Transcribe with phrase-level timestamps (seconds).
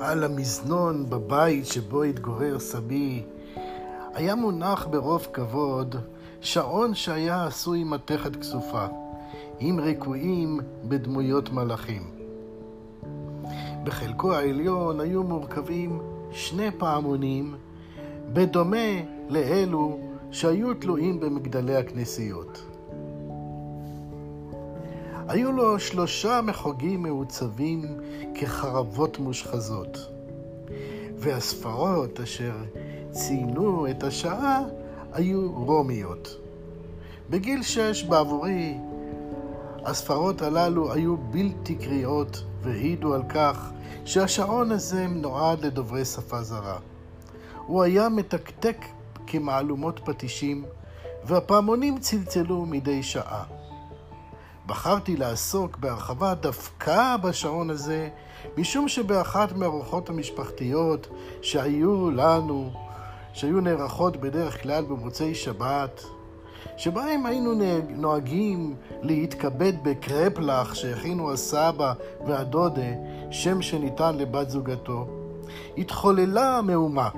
[0.00, 3.22] על המזנון בבית שבו התגורר סבי,
[4.14, 5.96] היה מונח ברוב כבוד
[6.40, 8.86] שעון שהיה עשוי מתכת כסופה,
[9.58, 12.02] עם ריקועים בדמויות מלאכים.
[13.84, 17.54] בחלקו העליון היו מורכבים שני פעמונים,
[18.32, 19.98] בדומה לאלו
[20.30, 22.67] שהיו תלויים במגדלי הכנסיות.
[25.28, 27.84] היו לו שלושה מחוגים מעוצבים
[28.34, 29.98] כחרבות מושחזות,
[31.16, 32.52] והספרות אשר
[33.10, 34.60] ציינו את השעה
[35.12, 36.36] היו רומיות.
[37.30, 38.78] בגיל שש בעבורי
[39.84, 43.70] הספרות הללו היו בלתי קריאות והעידו על כך
[44.04, 46.78] שהשעון הזה נועד לדוברי שפה זרה.
[47.66, 48.76] הוא היה מתקתק
[49.26, 50.64] כמעלומות פטישים,
[51.24, 53.57] והפעמונים צלצלו מדי שעה.
[54.68, 58.08] בחרתי לעסוק בהרחבה דווקא בשעון הזה,
[58.56, 61.06] משום שבאחת מהארוחות המשפחתיות
[61.42, 62.70] שהיו לנו,
[63.32, 66.02] שהיו נערכות בדרך כלל במוצאי שבת,
[66.76, 67.52] שבהם היינו
[67.88, 71.92] נוהגים להתכבד בקרפלח שהכינו הסבא
[72.26, 72.92] והדודה,
[73.30, 75.06] שם שניתן לבת זוגתו,
[75.78, 77.08] התחוללה מהומה.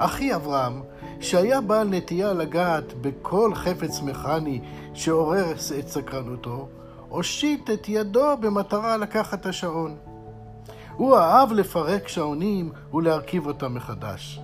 [0.00, 0.82] אחי אברהם,
[1.20, 4.60] שהיה בעל נטייה לגעת בכל חפץ מכני
[4.94, 6.68] שעורר את סקרנותו,
[7.08, 9.96] הושיט את ידו במטרה לקחת את השעון.
[10.96, 14.40] הוא אהב לפרק שעונים ולהרכיב אותם מחדש.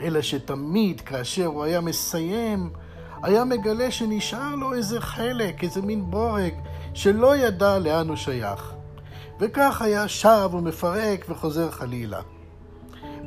[0.00, 2.70] אלא שתמיד כאשר הוא היה מסיים,
[3.22, 6.54] היה מגלה שנשאר לו איזה חלק, איזה מין בורג,
[6.94, 8.74] שלא ידע לאן הוא שייך.
[9.40, 12.20] וכך היה שב ומפרק וחוזר חלילה.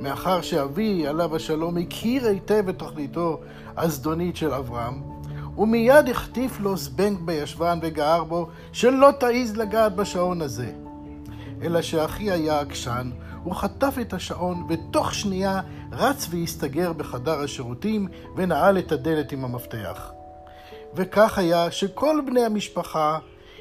[0.01, 3.39] מאחר שאבי, עליו השלום, הכיר היטב את תוכניתו
[3.77, 5.01] הזדונית של אברהם,
[5.55, 10.71] הוא מיד החטיף לו זבנג בישבן וגער בו שלא תעז לגעת בשעון הזה.
[11.61, 13.11] אלא שאחי היה עקשן,
[13.43, 20.11] הוא חטף את השעון ותוך שנייה רץ והסתגר בחדר השירותים ונעל את הדלת עם המפתח.
[20.95, 23.19] וכך היה שכל בני המשפחה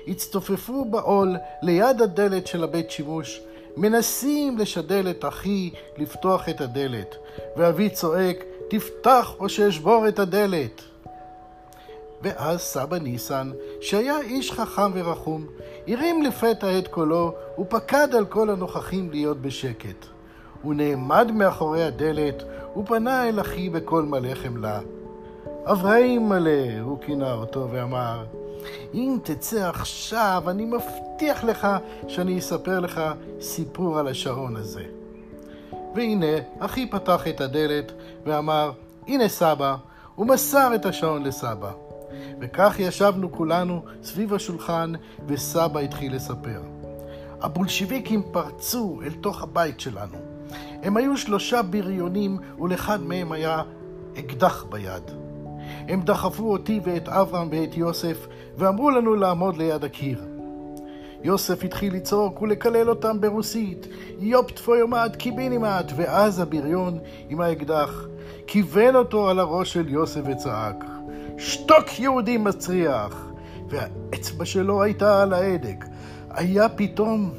[0.08, 3.40] הצטופפו בעול ליד הדלת של הבית שימוש,
[3.76, 7.16] מנסים לשדל את אחי לפתוח את הדלת,
[7.56, 10.82] ואבי צועק, תפתח או שאשבור את הדלת.
[12.22, 13.50] ואז סבא ניסן,
[13.80, 15.46] שהיה איש חכם ורחום,
[15.88, 20.06] הרים לפתע את קולו ופקד על כל הנוכחים להיות בשקט.
[20.62, 22.42] הוא נעמד מאחורי הדלת
[22.76, 24.80] ופנה אל אחי בקול מלא חמלה.
[25.64, 28.24] אברהים מלא, הוא כינה אותו ואמר,
[28.94, 31.68] אם תצא עכשיו, אני מבטיח לך
[32.08, 33.00] שאני אספר לך
[33.40, 34.84] סיפור על השעון הזה.
[35.94, 37.92] והנה, אחי פתח את הדלת
[38.24, 38.72] ואמר,
[39.06, 39.76] הנה סבא,
[40.18, 41.72] ומסר את השעון לסבא.
[42.40, 44.92] וכך ישבנו כולנו סביב השולחן,
[45.26, 46.62] וסבא התחיל לספר.
[47.40, 50.16] הבולשיביקים פרצו אל תוך הבית שלנו.
[50.82, 53.62] הם היו שלושה בריונים, ולאחד מהם היה
[54.18, 55.02] אקדח ביד.
[55.88, 60.24] הם דחפו אותי ואת אברהם ואת יוסף, ואמרו לנו לעמוד ליד הקיר.
[61.22, 63.86] יוסף התחיל לצעוק ולקלל אותם ברוסית,
[64.18, 68.06] יופ תפויומט קיבינימט, ואז הבריון עם האקדח
[68.46, 70.84] כיוון אותו על הראש של יוסף וצעק,
[71.38, 73.30] שתוק יהודי מצריח!
[73.68, 75.84] והאצבע שלו הייתה על ההדק.
[76.30, 77.32] היה פתאום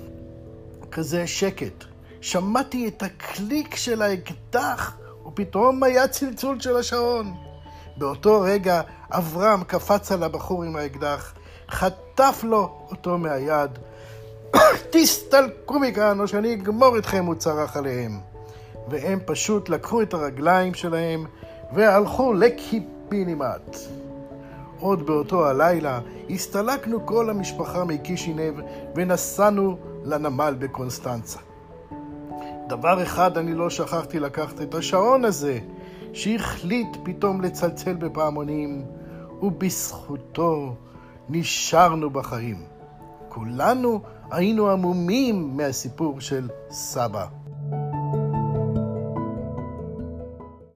[0.92, 1.84] כזה שקט.
[2.22, 7.34] שמעתי את הקליק של האקדח, ופתאום היה צלצול של השעון.
[8.02, 8.82] באותו רגע
[9.12, 11.34] אברהם קפץ על הבחור עם האקדח,
[11.70, 13.72] חטף לו אותו מהיד.
[14.92, 18.20] תסתלקו מכאן, או שאני אגמור אתכם, הוא צרח עליהם.
[18.88, 21.26] והם פשוט לקחו את הרגליים שלהם
[21.74, 23.78] והלכו לקיפינימט.
[24.80, 26.00] עוד באותו הלילה
[26.30, 28.60] הסתלקנו כל המשפחה מקישינב
[28.96, 31.40] ונסענו לנמל בקונסטנצה.
[32.68, 35.60] דבר אחד אני לא שכחתי לקחת את השעון הזה,
[36.14, 38.86] שהחליט פתאום לצלצל בפעמונים,
[39.42, 40.76] ובזכותו
[41.30, 42.64] נשארנו בחיים.
[43.30, 47.41] כולנו היינו עמומים מהסיפור של סבא.